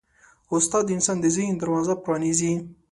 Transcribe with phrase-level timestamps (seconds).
[0.55, 2.53] استاد د انسان د ذهن دروازه پرانیزي.